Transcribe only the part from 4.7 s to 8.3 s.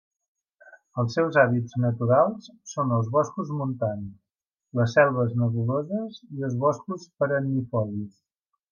les selves nebuloses i els boscos perennifolis.